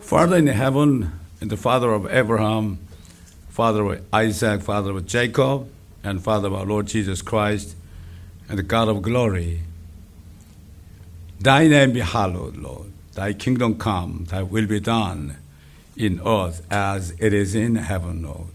[0.00, 2.78] Father in heaven, and the Father of Abraham,
[3.48, 5.70] Father of Isaac, Father of Jacob,
[6.02, 7.76] and Father of our Lord Jesus Christ,
[8.48, 9.60] and the God of glory.
[11.38, 12.92] Thy name be hallowed, Lord.
[13.14, 15.36] Thy kingdom come, thy will be done
[15.96, 18.48] in earth as it is in heaven, Lord.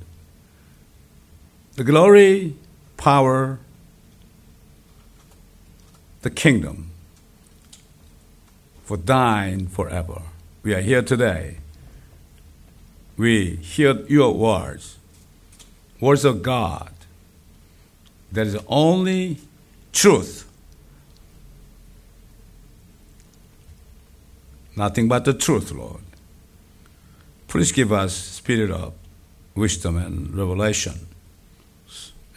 [1.75, 2.55] The glory,
[2.98, 3.59] power,
[6.21, 6.91] the kingdom
[8.84, 10.21] for thine forever.
[10.66, 11.57] We are here today.
[13.18, 14.97] We hear your words,
[16.00, 16.92] words of God.
[18.32, 19.37] There is only
[19.93, 20.50] truth.
[24.75, 26.01] Nothing but the truth, Lord.
[27.47, 28.93] Please give us spirit of
[29.54, 31.06] wisdom and revelation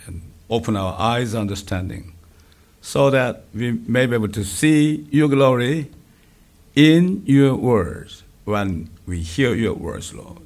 [0.06, 2.12] and open our eyes understanding
[2.82, 5.90] so that we may be able to see your glory
[6.78, 10.42] in your words when we hear your words, Lord.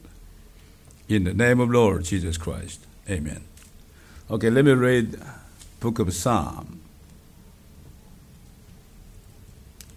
[1.06, 2.80] In the name of Lord Jesus Christ.
[3.06, 3.44] Amen.
[4.30, 5.20] Okay, let me read
[5.78, 6.80] book of Psalm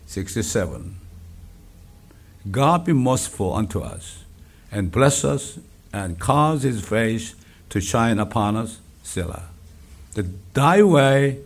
[0.07, 0.97] 67.
[2.51, 4.25] God be merciful unto us,
[4.73, 5.57] and bless us,
[5.93, 7.33] and cause his face
[7.69, 9.47] to shine upon us, Selah.
[10.15, 11.39] That thy way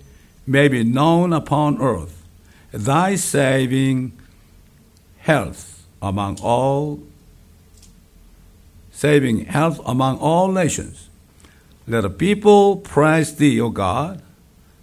[0.47, 2.25] may be known upon earth,
[2.71, 4.18] thy saving
[5.29, 6.99] health among all
[8.91, 11.07] saving health among all nations.
[11.87, 14.23] Let the people praise thee, O God.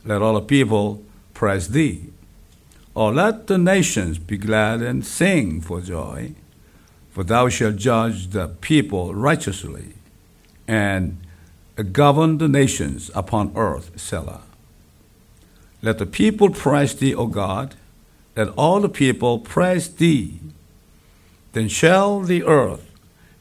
[0.04, 1.02] Let all the people
[1.34, 2.12] praise thee.
[2.94, 6.34] Or let the nations be glad and sing for joy,
[7.10, 9.94] for thou shalt judge the people righteously
[10.68, 11.18] and
[11.92, 14.42] govern the nations upon earth, Selah.
[15.82, 17.74] Let the people praise thee, O God.
[18.36, 20.38] Let all the people praise thee.
[21.52, 22.90] Then shall the earth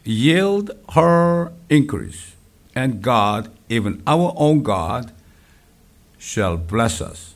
[0.06, 2.34] yield her increase,
[2.74, 5.12] and God, even our own God,
[6.18, 7.36] shall bless us.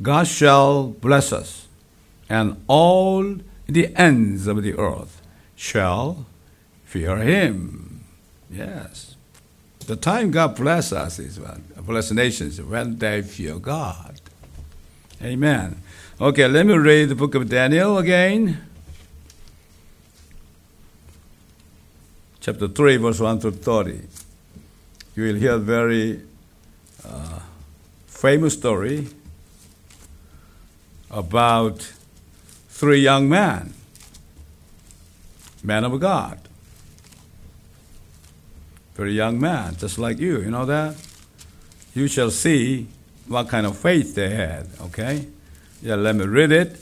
[0.00, 1.66] God shall bless us,
[2.28, 3.36] and all
[3.66, 5.20] the ends of the earth
[5.54, 6.24] shall
[6.84, 8.04] fear him.
[8.50, 9.16] Yes.
[9.86, 14.20] The time God bless us is when bless nations when they fear God.
[15.22, 15.82] Amen.
[16.20, 18.60] Okay, let me read the book of Daniel again.
[22.40, 24.00] Chapter 3, verse 1 to 30.
[25.14, 26.20] You will hear a very
[27.08, 27.38] uh,
[28.08, 29.06] famous story
[31.08, 31.92] about
[32.68, 33.74] three young men,
[35.62, 36.40] men of God.
[38.96, 40.96] Very young man, just like you, you know that?
[41.94, 42.88] You shall see
[43.28, 45.28] what kind of faith they had, okay?
[45.80, 46.76] Yeah, let me read it.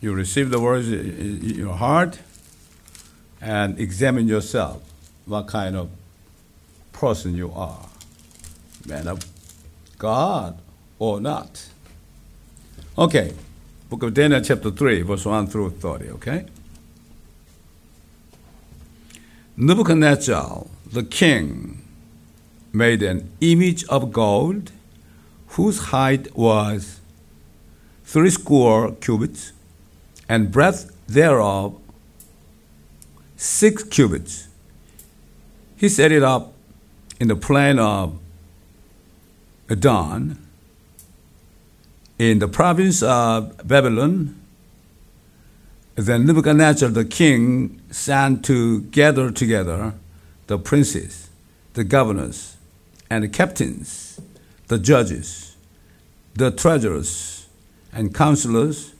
[0.00, 2.20] You receive the words in your heart
[3.40, 4.82] and examine yourself
[5.26, 5.90] what kind of
[6.92, 7.86] person you are.
[8.86, 9.24] Man of
[9.98, 10.58] God
[11.00, 11.68] or not.
[12.96, 13.34] Okay,
[13.88, 16.46] book of Daniel, chapter 3, verse 1 through 30, okay?
[19.56, 21.82] Nebuchadnezzar, the king,
[22.72, 24.70] made an image of gold
[25.48, 26.99] whose height was
[28.10, 29.52] threescore cubits,
[30.28, 31.80] and breadth thereof
[33.36, 34.48] six cubits.
[35.76, 36.52] He set it up
[37.20, 38.18] in the plain of
[39.70, 40.44] Adon
[42.18, 44.34] in the province of Babylon.
[45.94, 49.94] Then Nebuchadnezzar the king sent to gather together
[50.48, 51.30] the princes,
[51.74, 52.56] the governors,
[53.08, 54.20] and the captains,
[54.66, 55.54] the judges,
[56.34, 57.39] the treasurers,
[57.92, 58.94] and counselors,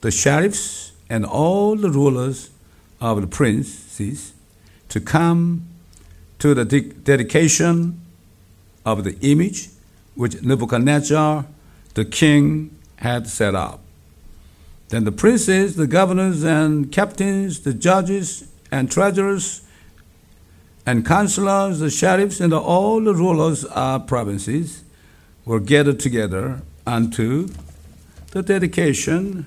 [0.00, 2.50] the sheriffs, and all the rulers
[3.00, 4.32] of the princes
[4.88, 5.66] to come
[6.38, 8.00] to the de- dedication
[8.84, 9.68] of the image
[10.14, 11.46] which Nebuchadnezzar
[11.94, 13.80] the king had set up.
[14.88, 19.62] Then the princes, the governors, and captains, the judges, and treasurers,
[20.84, 24.82] and counselors, the sheriffs, and all the rulers of provinces
[25.44, 27.48] were gathered together unto
[28.32, 29.46] the dedication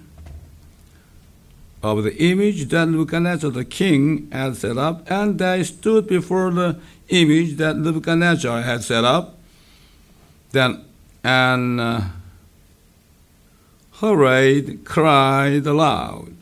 [1.83, 6.79] of the image that Nebuchadnezzar the king had set up, and they stood before the
[7.09, 9.37] image that Nebuchadnezzar had set up.
[10.51, 10.85] Then
[11.23, 12.01] and uh,
[13.99, 16.35] hurried, cried aloud,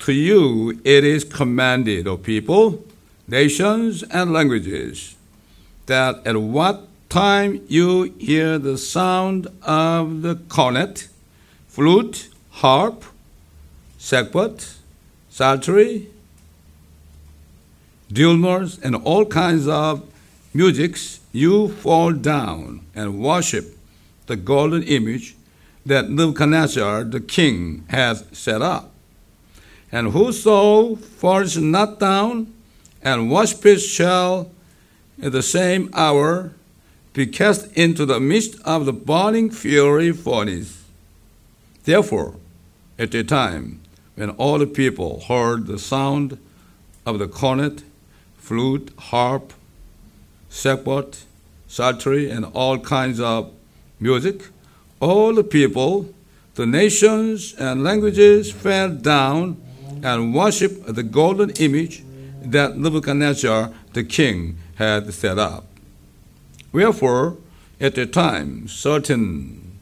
[0.00, 2.84] To you it is commanded, O people,
[3.28, 5.14] nations, and languages,
[5.86, 11.08] that at what time you hear the sound of the cornet,
[11.76, 13.04] flute, harp,
[13.98, 14.76] sackbut,
[15.28, 16.06] psaltery,
[18.10, 20.02] dulcimers, and all kinds of
[20.54, 23.76] musics, you fall down and worship
[24.24, 25.36] the golden image
[25.84, 28.90] that Nebuchadnezzar the king has set up.
[29.92, 32.54] And whoso falls not down
[33.02, 34.50] and worshipeth shall
[35.18, 36.52] in the same hour
[37.12, 40.85] be cast into the midst of the burning fury furnace.
[41.86, 42.34] Therefore,
[42.98, 43.80] at the time
[44.16, 46.36] when all the people heard the sound
[47.06, 47.84] of the cornet,
[48.36, 49.52] flute, harp,
[50.50, 51.22] sackbut,
[51.68, 53.52] psaltery, and all kinds of
[54.00, 54.48] music,
[54.98, 56.12] all the people,
[56.56, 59.56] the nations and languages fell down
[60.02, 62.02] and worshiped the golden image
[62.42, 65.66] that Nebuchadnezzar the king had set up.
[66.72, 67.36] Wherefore,
[67.80, 69.78] at the time, certain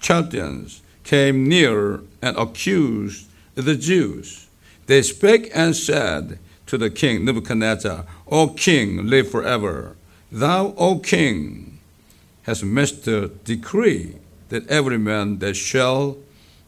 [0.00, 4.48] Chaldeans came near and accused the Jews.
[4.86, 9.96] They spake and said to the king Nebuchadnezzar, O king, live forever.
[10.32, 11.78] Thou, O king,
[12.42, 14.16] hast made the decree
[14.48, 16.16] that every man that shall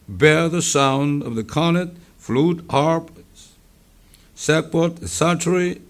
[0.07, 3.11] bear the sound of the cornet, flute, harp,
[4.35, 5.81] sackbut, psaltery,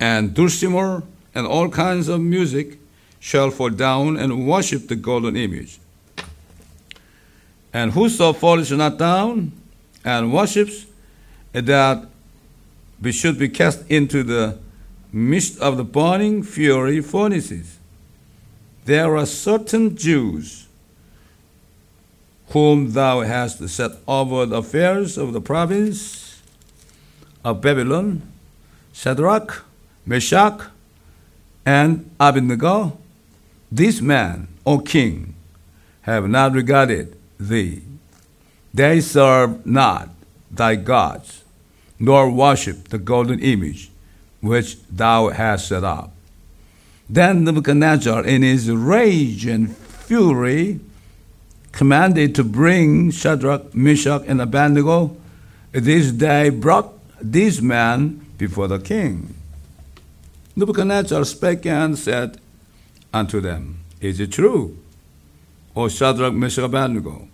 [0.00, 1.02] and dulcimer,
[1.34, 2.78] and all kinds of music
[3.20, 5.78] shall fall down and worship the golden image.
[7.72, 9.52] And whoso falls not down
[10.04, 10.86] and worships,
[11.52, 12.06] that
[13.00, 14.58] we should be cast into the
[15.12, 17.78] midst of the burning fury furnaces.
[18.84, 20.66] There are certain Jews
[22.50, 26.40] whom thou hast set over the affairs of the province
[27.44, 28.22] of Babylon,
[28.92, 29.64] Shadrach,
[30.06, 30.70] Meshach,
[31.66, 32.98] and Abednego.
[33.70, 35.34] These men, O king,
[36.02, 37.82] have not regarded thee.
[38.72, 40.10] They serve not
[40.50, 41.44] thy gods,
[41.98, 43.90] nor worship the golden image
[44.40, 46.12] which thou hast set up.
[47.10, 50.80] Then Nebuchadnezzar, in his rage and fury,
[51.72, 55.16] commanded to bring Shadrach, Meshach, and Abednego.
[55.72, 59.34] This day brought these men before the king.
[60.56, 62.40] Nebuchadnezzar spake and said
[63.12, 64.78] unto them, Is it true,
[65.74, 67.28] O Shadrach, Meshach, Abednego?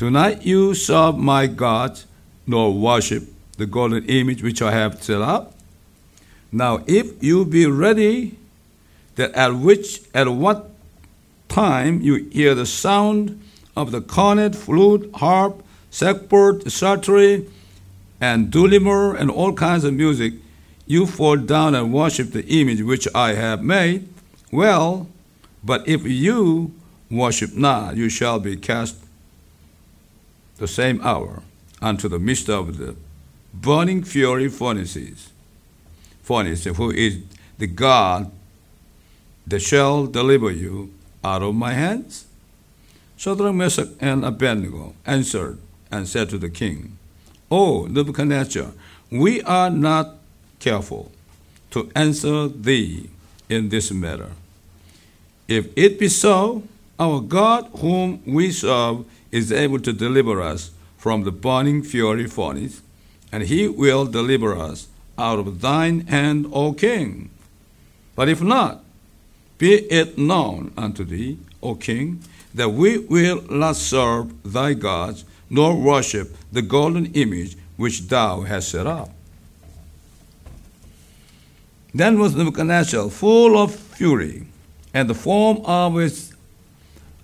[0.00, 2.00] Not you serve my God,
[2.46, 3.24] nor worship
[3.56, 5.54] the golden image which I have set up?
[6.52, 8.38] Now, if you be ready,
[9.16, 10.70] that at which at what
[11.48, 13.42] time you hear the sound
[13.76, 17.46] of the cornet, flute, harp, sackbut, psaltery,
[18.20, 20.34] and dulcimer, and all kinds of music,
[20.86, 24.08] you fall down and worship the image which I have made.
[24.52, 25.08] Well,
[25.64, 26.72] but if you
[27.10, 28.96] worship not, you shall be cast
[30.58, 31.42] the same hour
[31.82, 32.96] unto the midst of the
[33.52, 35.30] burning fury furnaces.
[36.22, 37.20] Furnace, who is
[37.58, 38.30] the God
[39.46, 40.92] that shall deliver you
[41.24, 42.26] out of my hands?
[43.16, 45.58] Shadrach, Meshach, and Abednego answered
[45.90, 46.98] and said to the king,
[47.50, 48.72] O Nebuchadnezzar,
[49.10, 50.16] we are not
[50.58, 51.12] careful
[51.70, 53.08] to answer thee
[53.48, 54.30] in this matter.
[55.48, 56.62] If it be so,
[56.98, 62.80] our God, whom we serve, is able to deliver us from the burning fury furnace,
[63.30, 64.88] and he will deliver us
[65.18, 67.30] out of thine hand, O king.
[68.14, 68.82] But if not,
[69.58, 72.20] be it known unto thee, O king,
[72.54, 78.70] that we will not serve thy gods, nor worship the golden image which thou hast
[78.70, 79.10] set up.
[81.96, 84.44] Then was Nebuchadnezzar full of fury,
[84.92, 86.34] and the form of his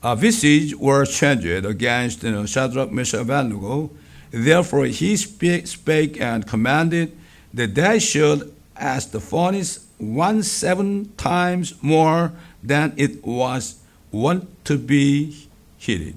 [0.02, 3.90] uh, visage were changed against you know, Shadrach, Meshach, and Abednego.
[4.30, 7.14] Therefore he spake, spake and commanded
[7.52, 13.78] that they should as the furnace one seven times more than it was
[14.10, 16.16] wont to be heated.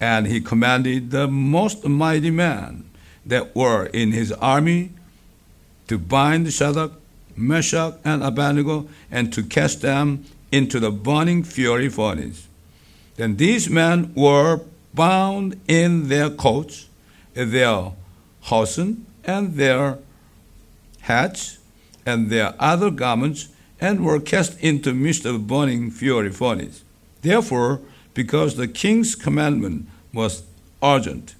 [0.00, 2.90] And he commanded the most mighty men
[3.24, 4.90] that were in his army
[5.86, 6.94] to bind Shadrach,
[7.36, 12.46] Meshach, and Abednego and to cast them into the burning fury furnace.
[13.16, 14.60] Then these men were
[14.94, 16.88] bound in their coats,
[17.34, 17.92] their
[18.42, 19.98] hosen, and their
[21.00, 21.58] hats,
[22.04, 23.48] and their other garments,
[23.80, 26.84] and were cast into midst of the burning fury furnace.
[27.22, 27.80] Therefore,
[28.14, 30.42] because the king's commandment was
[30.82, 31.34] urgent,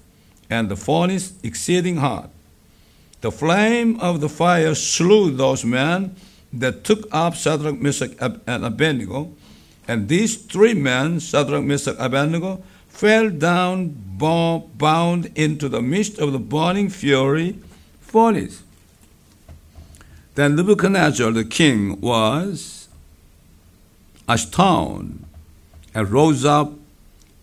[0.49, 2.29] and the furnace exceeding hot,
[3.23, 6.13] the flame of the fire slew those men
[6.51, 9.33] that took up Shadrach, Meshach, and Abednego.
[9.87, 16.37] And these three men, Shadrach, Meshach, Abednego, fell down bound into the midst of the
[16.37, 17.57] burning fury
[18.01, 18.61] furnace.
[20.35, 22.89] Then Nebuchadnezzar the king was
[24.27, 25.23] astounded
[25.95, 26.73] and rose up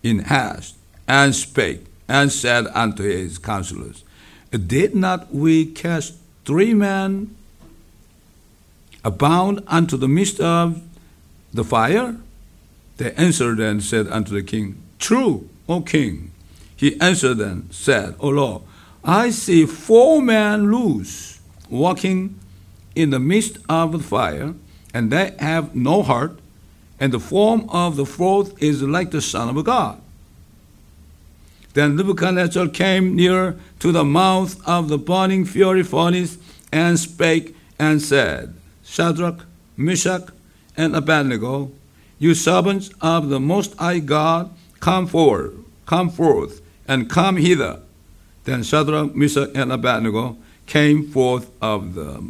[0.03, 0.75] in haste
[1.07, 4.03] and spake and said unto his counselors,
[4.51, 7.35] Did not we cast three men
[9.03, 10.81] abound unto the midst of
[11.53, 12.17] the fire?
[12.97, 16.31] They answered and said unto the king, True, O king.
[16.75, 18.63] He answered and said, O Lord,
[19.03, 21.39] I see four men loose,
[21.69, 22.37] walking
[22.93, 24.53] in the midst of the fire,
[24.93, 26.39] and they have no heart,
[26.99, 30.00] and the form of the fourth is like the Son of God.
[31.73, 36.37] Then Nebuchadnezzar came near to the mouth of the burning fiery furnace
[36.71, 39.45] and spake and said, Shadrach,
[39.77, 40.29] Meshach,
[40.75, 41.71] and Abednego,
[42.19, 47.79] you servants of the Most High God, come forward, come forth, and come hither.
[48.43, 52.23] Then Shadrach, Meshach, and Abednego came forth of the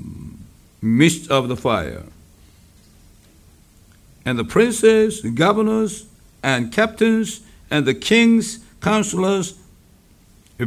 [0.81, 2.03] midst of the fire.
[4.25, 6.05] And the princes, governors,
[6.43, 9.58] and captains, and the king's counselors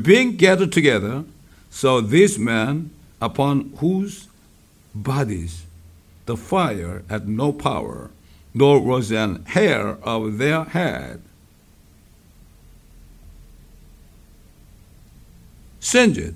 [0.02, 1.24] being gathered together,
[1.70, 2.90] saw these men,
[3.20, 4.28] upon whose
[4.94, 5.64] bodies
[6.26, 8.10] the fire had no power,
[8.52, 11.20] nor was an hair of their head
[15.84, 16.34] singed,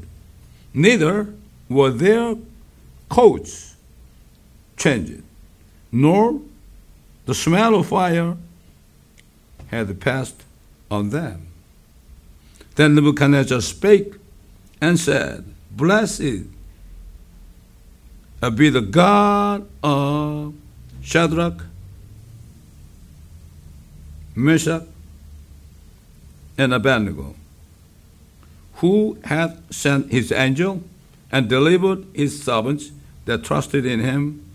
[0.75, 1.35] neither
[1.69, 2.37] were their
[3.09, 3.77] coats
[4.77, 5.23] changed,
[5.91, 6.41] nor
[7.25, 8.37] the smell of fire
[9.69, 10.45] had passed
[10.91, 11.48] on them.
[12.79, 14.15] Then Nebuchadnezzar spake
[14.81, 16.45] and said, Blessed
[18.55, 20.55] be the God of
[21.03, 21.65] Shadrach,
[24.37, 24.85] Meshach,
[26.57, 27.35] and Abednego,
[28.75, 30.85] who hath sent his angel
[31.33, 32.93] and delivered his servants
[33.25, 34.49] that trusted in him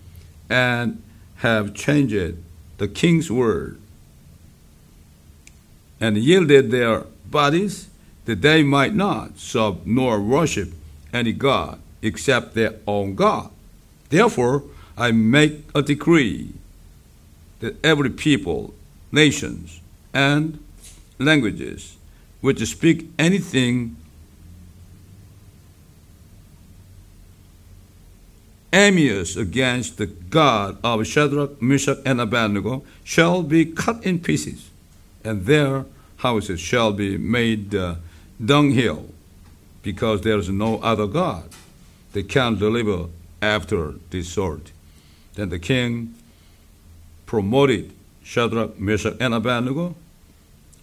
[0.48, 1.02] and
[1.36, 2.38] have changed
[2.78, 3.78] the king's word
[6.00, 7.90] and yielded their bodies
[8.24, 10.72] that they might not serve nor worship
[11.12, 13.50] any God except their own God.
[14.08, 14.64] Therefore,
[14.96, 16.52] I make a decree
[17.60, 18.74] that every people,
[19.10, 19.80] nations,
[20.12, 20.62] and
[21.18, 21.96] languages
[22.40, 23.96] which speak anything
[28.72, 34.68] envious against the God of Shadrach, Meshach, and Abednego shall be cut in pieces,
[35.24, 35.86] and their
[36.18, 37.94] houses shall be made uh,
[38.42, 39.10] dunghill,
[39.82, 41.48] because there is no other God
[42.12, 43.06] that can deliver
[43.42, 44.72] after this sort.
[45.34, 46.14] Then the king
[47.26, 49.94] promoted Shadrach, Meshach, and Abednego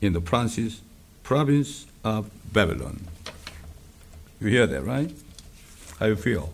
[0.01, 0.81] in the province,
[1.23, 3.01] province of Babylon.
[4.39, 5.11] You hear that, right?
[5.99, 6.53] How you feel?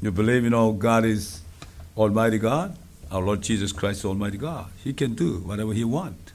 [0.00, 1.40] You believe, you know, God is
[1.96, 2.76] Almighty God?
[3.10, 4.66] Our Lord Jesus Christ, Almighty God.
[4.82, 6.25] He can do whatever He wants.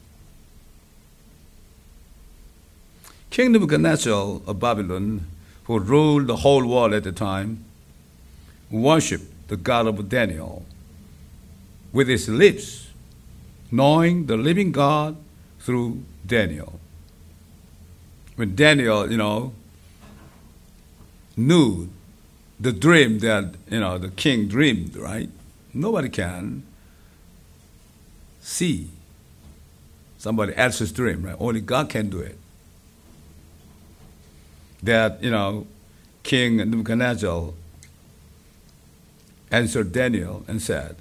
[3.31, 5.25] King Nebuchadnezzar of Babylon,
[5.63, 7.63] who ruled the whole world at the time,
[8.69, 10.65] worshipped the God of Daniel
[11.93, 12.89] with his lips,
[13.71, 15.15] knowing the living God
[15.61, 16.77] through Daniel.
[18.35, 19.53] When Daniel, you know,
[21.37, 21.87] knew
[22.59, 25.29] the dream that, you know, the king dreamed, right?
[25.73, 26.63] Nobody can
[28.41, 28.89] see
[30.17, 31.37] somebody else's dream, right?
[31.39, 32.37] Only God can do it
[34.83, 35.67] that, you know,
[36.23, 37.53] King Nebuchadnezzar
[39.51, 40.95] answered Daniel and said,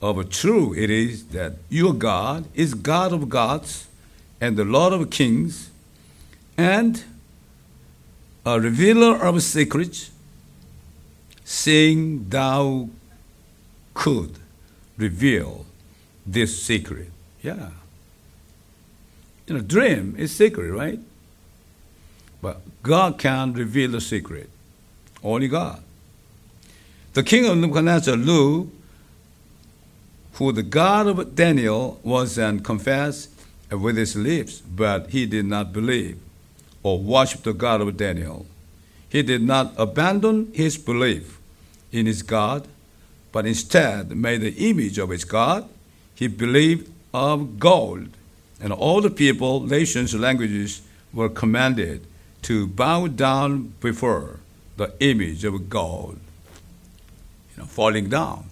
[0.00, 3.88] Of true it is that your God is God of gods
[4.40, 5.70] and the Lord of kings
[6.56, 7.04] and
[8.44, 10.10] a revealer of secrets,
[11.44, 12.88] saying thou
[13.94, 14.38] could
[14.96, 15.66] reveal
[16.26, 17.10] this secret.
[17.42, 17.70] Yeah.
[19.46, 20.98] You know, dream is secret, right?
[22.40, 24.48] But God can reveal the secret.
[25.22, 25.82] Only God.
[27.14, 28.70] The king of Nebuchadnezzar knew
[30.34, 33.30] who the God of Daniel was and confessed
[33.70, 36.18] with his lips, but he did not believe
[36.82, 38.46] or worship the God of Daniel.
[39.08, 41.38] He did not abandon his belief
[41.90, 42.68] in his God,
[43.32, 45.68] but instead made the image of his God.
[46.14, 48.08] He believed of gold,
[48.60, 52.06] and all the people, nations, languages were commanded
[52.42, 54.40] to bow down before
[54.76, 56.18] the image of God,
[57.50, 58.44] you know, falling down.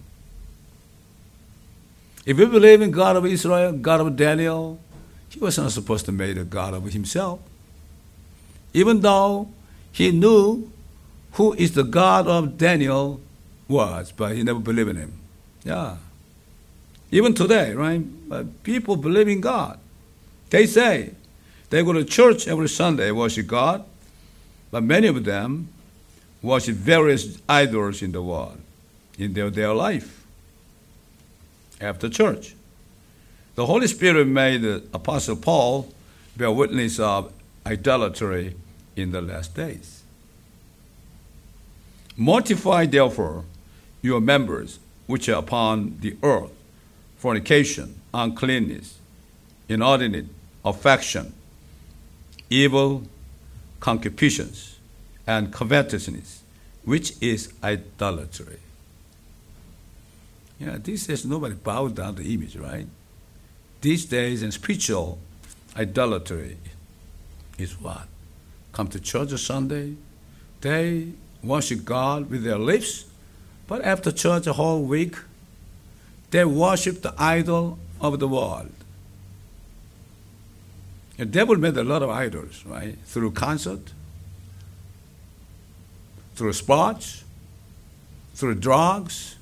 [2.24, 4.80] If we believe in God of Israel, God of Daniel,
[5.28, 7.38] he was not supposed to make a God of himself.
[8.74, 9.48] Even though
[9.92, 10.70] he knew
[11.32, 13.20] who is the God of Daniel
[13.68, 15.12] was, but he never believed in him.
[15.64, 15.96] Yeah.
[17.10, 18.02] Even today, right?
[18.62, 19.78] People believe in God.
[20.50, 21.12] They say
[21.70, 23.84] they go to church every Sunday, worship God,
[24.70, 25.68] but many of them
[26.42, 28.58] worship various idols in the world,
[29.18, 30.24] in their, their life,
[31.80, 32.54] after church.
[33.54, 35.92] The Holy Spirit made the Apostle Paul
[36.36, 37.32] bear witness of
[37.64, 38.54] idolatry
[38.94, 40.02] in the last days.
[42.16, 43.44] Mortify, therefore,
[44.02, 46.52] your members which are upon the earth
[47.18, 48.98] fornication, uncleanness,
[49.68, 50.26] inordinate
[50.64, 51.32] affection,
[52.50, 53.02] evil
[53.80, 54.78] concupiscence,
[55.26, 56.42] and covetousness,
[56.84, 58.58] which is idolatry.
[60.58, 62.86] Yeah, these days nobody bows down to image, right?
[63.80, 65.18] These days in spiritual
[65.76, 66.56] idolatry
[67.58, 68.08] is what?
[68.72, 69.94] Come to church on Sunday,
[70.60, 71.08] they
[71.42, 73.04] worship God with their lips,
[73.66, 75.16] but after church a whole week,
[76.30, 78.72] they worship the idol of the world.
[81.16, 82.98] The devil made a lot of idols, right?
[83.06, 83.92] Through concert,
[86.34, 87.24] through sports,
[88.34, 89.36] through drugs,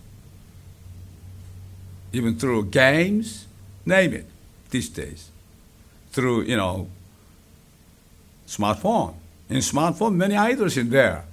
[2.12, 3.46] even through games,
[3.84, 4.26] name it,
[4.70, 5.30] these days.
[6.12, 6.88] Through, you know,
[8.46, 9.14] smartphone.
[9.48, 11.24] In smartphone, many idols in there.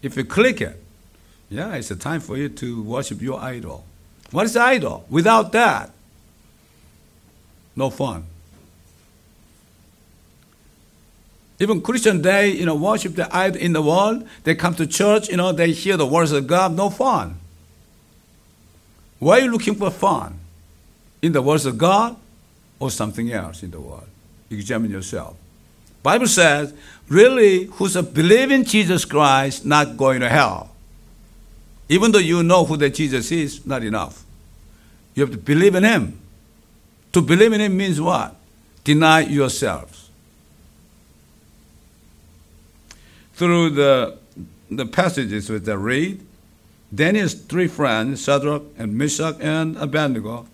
[0.00, 0.82] If you click it,
[1.50, 3.84] yeah, it's a time for you to worship your idol.
[4.30, 5.04] What is idol?
[5.10, 5.90] Without that,
[7.76, 8.24] no fun.
[11.60, 14.26] Even Christian, they you know worship the idol in the world.
[14.44, 16.76] They come to church, you know, they hear the words of God.
[16.76, 17.38] No fun.
[19.18, 20.38] Why are you looking for fun?
[21.20, 22.16] In the words of God
[22.78, 24.06] or something else in the world?
[24.50, 25.36] Examine yourself.
[26.02, 26.72] Bible says,
[27.08, 30.70] really, who's a believe in Jesus Christ, not going to hell.
[31.88, 34.24] Even though you know who that Jesus is, not enough.
[35.14, 36.20] You have to believe in Him.
[37.12, 38.36] To believe in Him means what?
[38.84, 39.97] Deny yourselves.
[43.38, 44.18] Through the,
[44.68, 46.26] the passages which I read,
[46.92, 50.48] Daniel's three friends, Shadrach and Meshach and Abednego,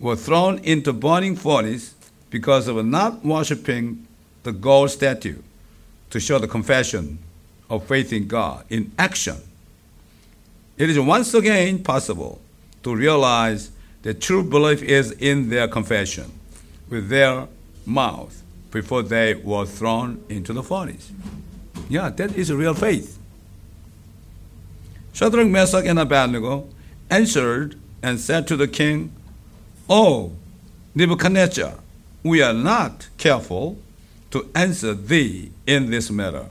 [0.00, 1.94] were thrown into burning furnace
[2.30, 4.08] because of not worshiping
[4.42, 5.38] the gold statue
[6.10, 7.20] to show the confession
[7.70, 9.36] of faith in God in action.
[10.78, 12.40] It is once again possible
[12.82, 13.70] to realize
[14.02, 16.32] that true belief is in their confession
[16.90, 17.46] with their
[17.86, 21.12] mouth before they were thrown into the furnace.
[21.88, 23.18] Yeah, that is real faith.
[25.12, 26.68] Shadrach, Meshach, and Abednego
[27.10, 29.12] answered and said to the king,
[29.88, 30.32] Oh,
[30.94, 31.74] Nebuchadnezzar,
[32.22, 33.78] we are not careful
[34.30, 36.46] to answer thee in this matter.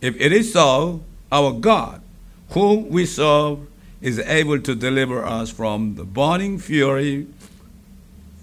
[0.00, 2.02] If it is so, our God,
[2.50, 3.66] whom we serve,
[4.02, 7.26] is able to deliver us from the burning fury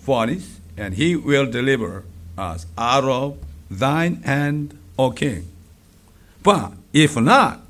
[0.02, 2.04] furnace, and he will deliver
[2.38, 3.38] us out of
[3.70, 5.53] thine hand, O king.
[6.44, 7.62] But if not,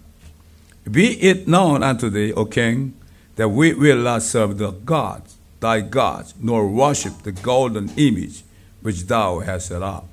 [0.90, 2.94] be it known unto thee, O king,
[3.36, 8.44] that we will not serve the gods, thy gods, nor worship the golden image
[8.82, 10.08] which thou hast set up.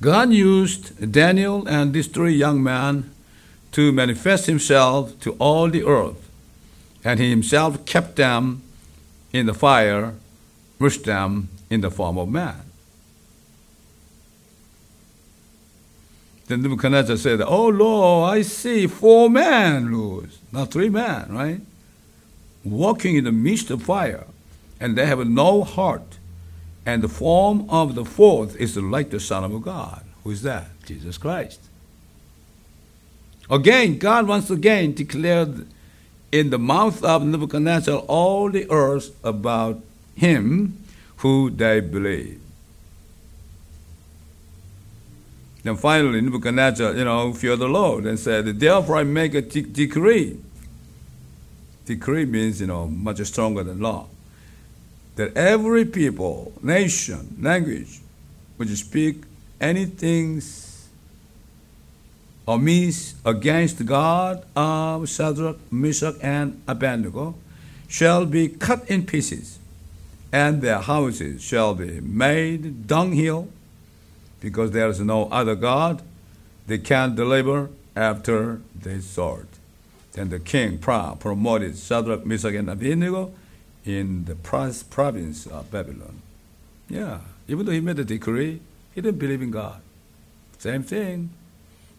[0.00, 3.10] God used Daniel and these three young men
[3.72, 6.28] to manifest himself to all the earth,
[7.04, 8.62] and he himself kept them
[9.32, 10.14] in the fire,
[10.78, 12.63] wished them in the form of man.
[16.46, 21.60] Then Nebuchadnezzar said, Oh Lord, I see four men, Lord, not three men, right?
[22.62, 24.26] Walking in the midst of fire,
[24.78, 26.18] and they have no heart.
[26.86, 30.04] And the form of the fourth is like the Son of God.
[30.22, 30.66] Who is that?
[30.84, 31.60] Jesus Christ.
[33.50, 35.66] Again, God once again declared
[36.32, 39.82] in the mouth of Nebuchadnezzar all the earth about
[40.14, 40.78] him
[41.18, 42.40] who they believe.
[45.64, 49.62] Then finally, Nebuchadnezzar, you know, feared the Lord and said, Therefore I make a de-
[49.62, 50.38] decree.
[51.86, 54.06] Decree means, you know, much stronger than law.
[55.16, 58.00] That every people, nation, language,
[58.58, 59.22] which speak
[59.58, 60.42] anything
[62.46, 67.36] means against God of Shadrach, Meshach, and Abednego
[67.88, 69.58] shall be cut in pieces,
[70.30, 73.48] and their houses shall be made dunghill
[74.44, 76.02] because there is no other God
[76.66, 79.48] they can't deliver after the sword.
[80.12, 83.32] Then the king promoted Shadrach, Meshach, and Abednego
[83.86, 86.20] in the province of Babylon.
[86.90, 88.60] Yeah, even though he made a decree,
[88.94, 89.80] he didn't believe in God.
[90.58, 91.30] Same thing.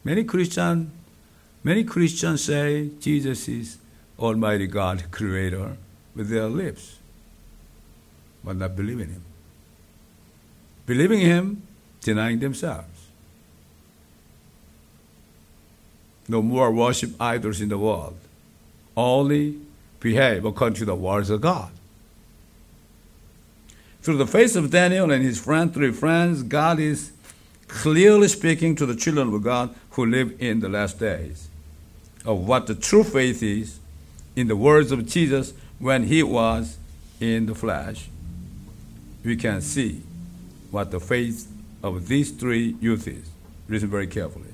[0.04, 0.92] Many Christians,
[1.64, 3.80] many Christians say Jesus is
[4.20, 5.78] Almighty God, Creator,
[6.16, 7.00] with their lips,
[8.44, 9.24] but not believing Him.
[10.86, 11.64] Believing Him,
[12.06, 13.08] denying themselves.
[16.28, 18.16] No more worship idols in the world.
[18.96, 19.60] Only
[20.00, 21.72] behave according to the words of God.
[24.04, 27.12] Through the face of Daniel and his friend, three friends, God is
[27.68, 31.50] clearly speaking to the children of God who live in the last days
[32.24, 33.80] of what the true faith is
[34.36, 36.78] in the words of Jesus when he was
[37.20, 38.08] in the flesh.
[39.24, 40.04] We can see
[40.70, 41.48] what the faith
[41.86, 43.30] of these three youths.
[43.70, 44.50] Listen very carefully.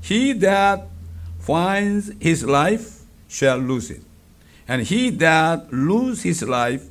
[0.00, 0.86] He that
[1.38, 4.02] finds his life shall lose it,
[4.66, 6.86] and he that lose his life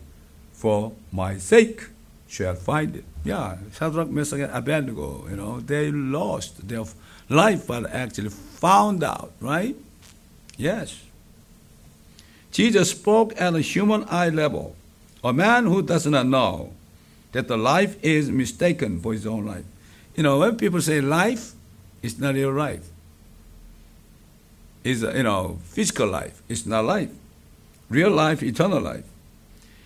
[0.52, 1.88] for my sake
[2.28, 3.06] shall find it.
[3.24, 6.84] Yeah, Shadrach, Meshach, and Abednego, you know, they lost their
[7.30, 9.76] life, but actually found out, right?
[10.58, 11.02] Yes.
[12.52, 14.76] Jesus spoke at a human eye level.
[15.24, 16.74] A man who does not know
[17.34, 19.65] that the life is mistaken for his own life.
[20.15, 21.52] You know, when people say life,
[22.02, 22.88] it's not real life.
[24.84, 26.41] It's, you know, physical life.
[26.48, 27.10] It's not life.
[27.89, 29.06] Real life, eternal life.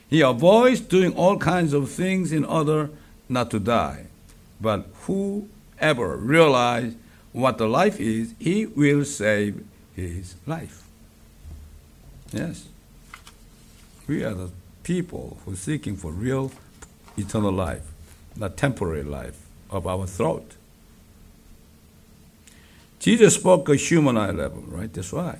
[0.10, 2.90] He avoids doing all kinds of things in order
[3.30, 4.06] not to die.
[4.60, 6.96] But whoever realizes
[7.32, 9.64] what the life is, he will save
[9.96, 10.84] his life.
[12.32, 12.68] Yes.
[14.08, 14.50] We are the
[14.84, 16.52] people who are seeking for real
[17.18, 17.92] eternal life,
[18.36, 20.56] not temporary life of our throat.
[23.00, 24.92] Jesus spoke a human eye level, right?
[24.92, 25.40] That's why.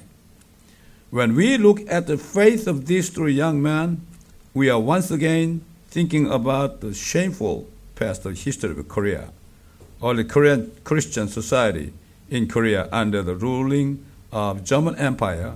[1.10, 4.06] When we look at the faith of these three young men,
[4.54, 9.30] we are once again thinking about the shameful past of history of Korea,
[10.02, 11.94] or the Korean Christian society
[12.30, 15.56] in Korea under the ruling of German Empire,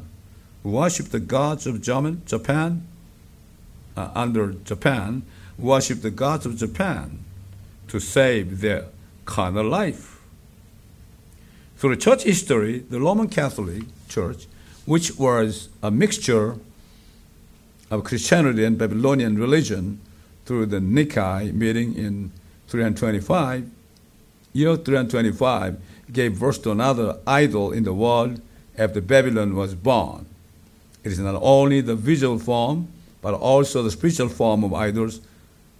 [0.63, 2.87] worshipped the gods of German, Japan,
[3.97, 5.23] uh, under Japan,
[5.61, 7.23] worshipped the gods of Japan
[7.87, 8.85] to save their
[9.25, 10.19] carnal life.
[11.77, 14.47] Through church history, the Roman Catholic Church,
[14.85, 16.57] which was a mixture
[17.89, 19.99] of Christianity and Babylonian religion
[20.45, 22.31] through the Nicaea meeting in
[22.67, 23.69] 325,
[24.53, 25.79] year 325
[26.11, 28.41] gave birth to another idol in the world
[28.77, 30.25] after Babylon was born.
[31.03, 32.87] It is not only the visual form,
[33.21, 35.21] but also the spiritual form of idols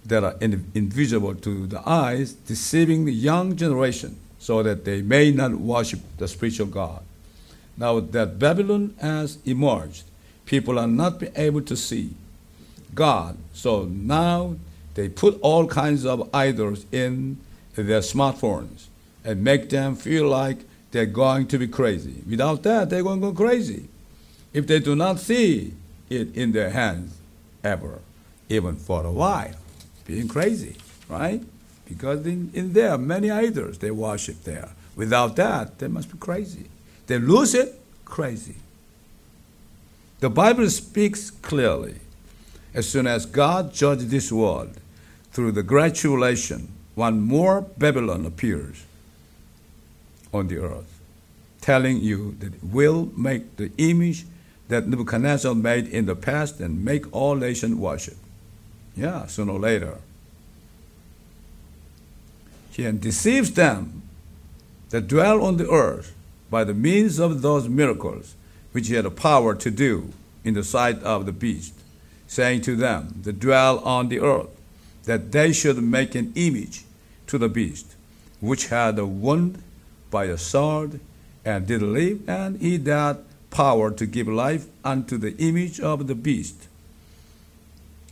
[0.04, 5.54] that are invisible to the eyes, deceiving the young generation so that they may not
[5.54, 7.02] worship the spiritual God.
[7.76, 10.04] Now that Babylon has emerged,
[10.44, 12.14] people are not able to see
[12.94, 13.36] God.
[13.54, 14.56] So now
[14.94, 17.38] they put all kinds of idols in
[17.74, 18.86] their smartphones
[19.24, 20.58] and make them feel like
[20.90, 22.22] they're going to be crazy.
[22.28, 23.88] Without that, they're going to go crazy.
[24.52, 25.72] If they do not see
[26.10, 27.16] it in their hands
[27.64, 28.00] ever,
[28.48, 29.54] even for a while,
[30.12, 30.76] being crazy,
[31.08, 31.42] right?
[31.88, 34.68] Because in, in there, many idols they worship there.
[34.94, 36.66] Without that, they must be crazy.
[37.06, 38.56] They lose it, crazy.
[40.20, 41.94] The Bible speaks clearly.
[42.74, 44.76] As soon as God judged this world
[45.32, 48.84] through the great tribulation, one more Babylon appears
[50.30, 51.00] on the earth,
[51.62, 54.26] telling you that it will make the image
[54.68, 58.16] that Nebuchadnezzar made in the past and make all nations worship.
[58.96, 59.98] Yeah, sooner or later.
[62.70, 64.02] He deceives them
[64.90, 66.14] that dwell on the earth
[66.50, 68.34] by the means of those miracles
[68.72, 70.12] which he had the power to do
[70.44, 71.74] in the sight of the beast,
[72.26, 74.48] saying to them that dwell on the earth
[75.04, 76.84] that they should make an image
[77.26, 77.94] to the beast,
[78.40, 79.62] which had a wound
[80.10, 81.00] by a sword
[81.44, 83.18] and did live, and he had
[83.50, 86.68] power to give life unto the image of the beast.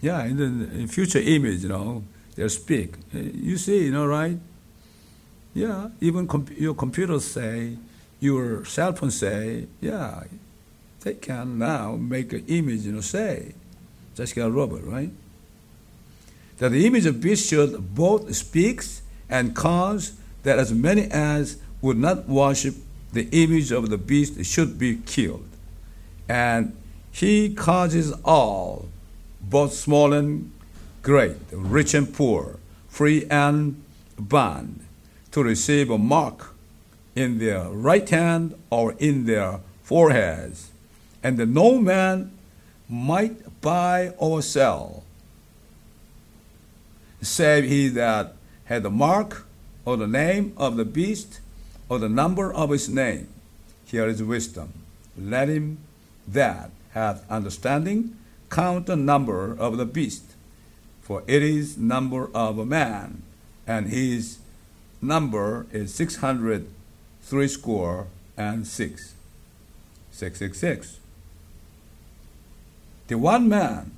[0.01, 0.45] Yeah, in the
[0.79, 2.95] in future image, you know, they'll speak.
[3.13, 4.39] You see, you know, right?
[5.53, 7.77] Yeah, even your computers say,
[8.21, 10.25] your cell phone say, yeah,
[11.01, 13.55] they can now make an image, you know, say,
[14.15, 15.11] just like a robot, right?
[16.59, 21.97] That the image of beast should both speaks and cause that as many as would
[21.97, 22.75] not worship
[23.13, 25.49] the image of the beast should be killed.
[26.29, 26.77] And
[27.11, 28.89] he causes all,
[29.51, 30.53] both small and
[31.03, 32.59] great, rich and poor,
[32.89, 33.83] free and
[34.19, 34.85] bond,
[35.33, 36.55] to receive a mark
[37.17, 40.71] in their right hand or in their foreheads,
[41.23, 42.31] and that no man
[42.89, 45.03] might buy or sell,
[47.21, 48.35] save he that
[48.65, 49.47] had the mark
[49.85, 51.41] or the name of the beast
[51.89, 53.29] or the number of his name.
[53.85, 54.73] Here is wisdom.
[55.19, 55.79] Let him
[56.29, 58.17] that hath understanding
[58.51, 60.35] count the number of the beast,
[61.01, 63.23] for it is number of a man,
[63.67, 64.39] and his
[65.01, 66.67] number is six hundred
[67.23, 69.15] threescore and six.
[70.11, 70.99] Six six six.
[73.07, 73.93] The one man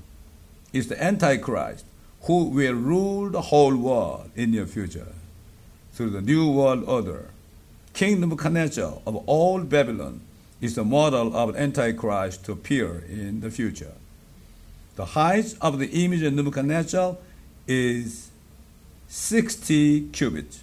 [0.72, 1.84] is the Antichrist
[2.22, 5.12] who will rule the whole world in the future
[5.92, 7.30] through the new world order.
[7.94, 10.20] King Nebuchadnezzar of old Babylon
[10.60, 13.92] is the model of Antichrist to appear in the future.
[14.94, 17.16] The height of the image of Nebuchadnezzar
[17.66, 18.30] is
[19.08, 20.62] 60 cubits,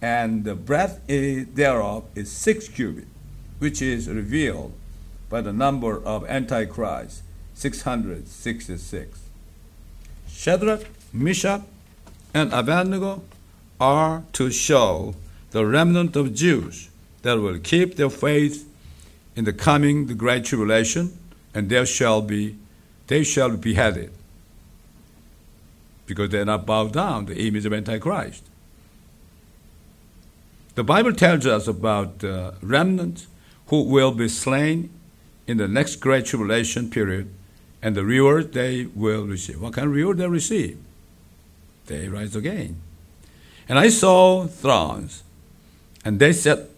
[0.00, 3.08] and the breadth thereof is 6 cubits,
[3.58, 4.72] which is revealed
[5.28, 7.22] by the number of Antichrist,
[7.54, 9.20] 666.
[10.28, 11.62] Shadrach, Meshach,
[12.32, 13.22] and Abednego
[13.80, 15.14] are to show
[15.50, 16.88] the remnant of Jews
[17.22, 18.68] that will keep their faith
[19.34, 21.18] in the coming the great tribulation,
[21.52, 22.56] and there shall be
[23.06, 24.12] they shall be beheaded
[26.06, 28.44] because they are not bowed down the image of Antichrist.
[30.74, 33.26] The Bible tells us about uh, remnants
[33.68, 34.90] who will be slain
[35.46, 37.32] in the next great tribulation period
[37.82, 39.60] and the reward they will receive.
[39.60, 40.78] What kind of reward they receive?
[41.86, 42.80] They rise again.
[43.68, 45.22] And I saw thrones,
[46.04, 46.68] and they sat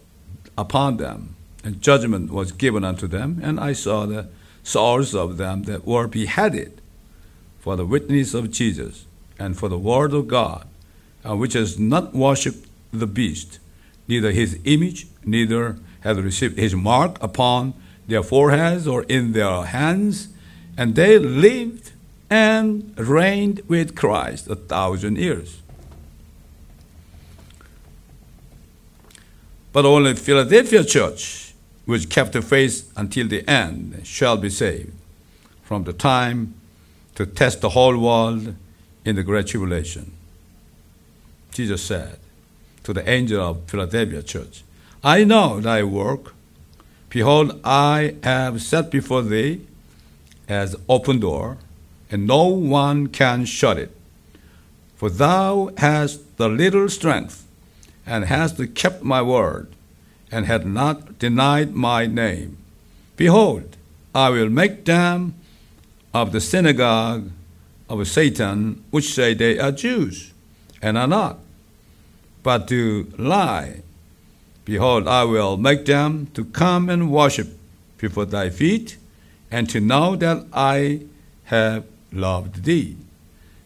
[0.57, 4.27] upon them, and judgment was given unto them, and I saw the
[4.69, 6.79] souls of them that were beheaded
[7.59, 9.05] for the witness of Jesus
[9.39, 10.67] and for the word of God,
[11.23, 13.59] which has not worshipped the beast,
[14.07, 17.73] neither his image, neither have received his mark upon
[18.07, 20.29] their foreheads or in their hands,
[20.77, 21.91] and they lived
[22.29, 25.61] and reigned with Christ a thousand years.
[29.71, 31.48] But only Philadelphia church,
[31.89, 34.93] which kept the faith until the end, shall be saved
[35.63, 36.53] from the time
[37.15, 38.53] to test the whole world
[39.03, 40.11] in the great tribulation.
[41.51, 42.19] Jesus said
[42.83, 44.63] to the angel of Philadelphia church,
[45.03, 46.35] I know thy work.
[47.09, 49.61] Behold, I have set before thee
[50.47, 51.57] as open door,
[52.11, 53.97] and no one can shut it.
[54.95, 57.47] For thou hast the little strength,
[58.05, 59.73] and hast kept my word,
[60.31, 62.57] and had not denied my name.
[63.15, 63.75] Behold,
[64.13, 65.35] I will make them
[66.13, 67.29] of the synagogue
[67.89, 70.33] of Satan, which say they are Jews,
[70.81, 71.39] and are not,
[72.43, 73.81] but do lie.
[74.65, 77.49] Behold, I will make them to come and worship
[77.97, 78.97] before thy feet,
[79.51, 81.01] and to know that I
[81.45, 82.95] have loved thee.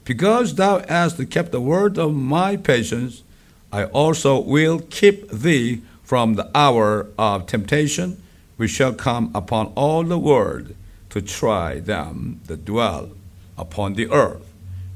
[0.05, 3.23] Because thou hast kept the word of my patience,
[3.71, 8.21] I also will keep thee from the hour of temptation,
[8.57, 10.75] which shall come upon all the world
[11.09, 13.09] to try them that dwell
[13.57, 14.45] upon the earth.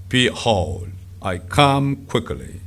[0.10, 0.90] Behold,
[1.22, 2.62] I come quickly.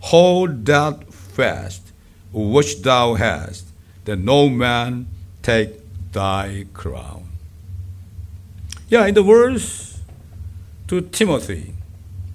[0.00, 1.92] Hold that fast
[2.32, 3.66] which thou hast,
[4.04, 5.06] that no man
[5.42, 5.80] take
[6.12, 7.28] thy crown.
[8.88, 10.00] Yeah, in the words
[10.88, 11.74] to Timothy,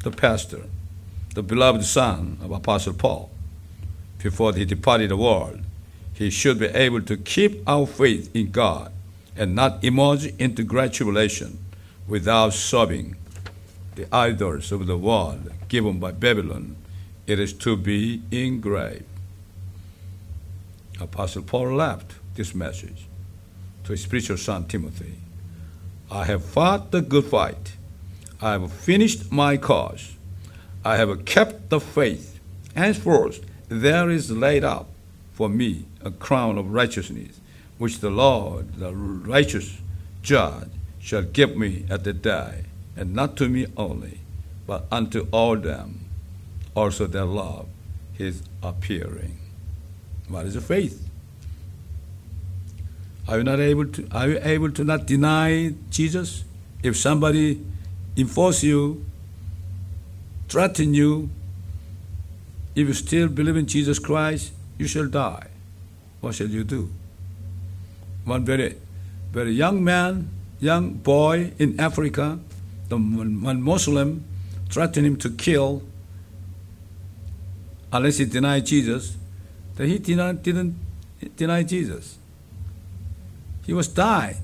[0.03, 0.63] the pastor,
[1.33, 3.29] the beloved son of Apostle Paul,
[4.25, 5.59] before he departed the world,
[6.11, 8.91] he should be able to keep our faith in God
[9.35, 11.63] and not emerge into great tribulation
[12.07, 13.15] without serving
[13.93, 16.75] the idols of the world given by Babylon.
[17.27, 19.05] It is to be engraved.
[20.99, 23.05] Apostle Paul left this message
[23.83, 25.17] to his spiritual son Timothy.
[26.09, 27.75] I have fought the good fight.
[28.41, 30.15] I have finished my course.
[30.83, 32.39] I have kept the faith.
[32.75, 34.89] Henceforth, there is laid up
[35.33, 37.39] for me a crown of righteousness,
[37.77, 39.77] which the Lord, the righteous
[40.21, 44.19] judge, shall give me at the day, and not to me only,
[44.65, 46.05] but unto all them
[46.75, 47.67] also that love
[48.13, 49.37] his appearing.
[50.27, 51.07] What is the faith?
[53.27, 56.43] Are you not able to are you able to not deny Jesus?
[56.83, 57.65] If somebody
[58.15, 59.03] enforce you,
[60.47, 61.29] threaten you,
[62.75, 65.47] if you still believe in Jesus Christ, you shall die.
[66.21, 66.89] What shall you do?
[68.25, 68.75] One very
[69.31, 72.39] very young man, young boy in Africa,
[72.89, 74.23] the one Muslim
[74.69, 75.83] threatened him to kill
[77.91, 79.17] unless he denied Jesus,
[79.75, 80.75] that he not, didn't
[81.35, 82.17] deny Jesus.
[83.65, 84.37] He was died,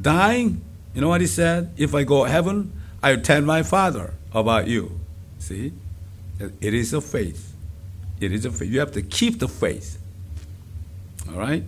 [0.00, 0.62] dying
[0.94, 1.74] You know what he said?
[1.76, 5.00] If I go to heaven, I will tell my father about you.
[5.40, 5.72] See?
[6.38, 7.54] It is a faith.
[8.20, 8.70] It is a faith.
[8.70, 9.98] You have to keep the faith.
[11.28, 11.62] All right?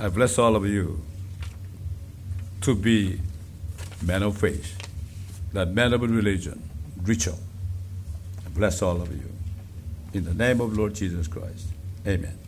[0.00, 1.02] I bless all of you
[2.62, 3.20] to be
[4.02, 4.76] men of faith,
[5.52, 6.62] that men of religion,
[7.02, 7.38] ritual.
[8.44, 9.30] I bless all of you.
[10.12, 11.68] In the name of Lord Jesus Christ.
[12.06, 12.38] Amen.